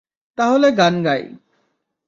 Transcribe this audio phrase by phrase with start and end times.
[0.37, 1.23] তাহলে গান গাই।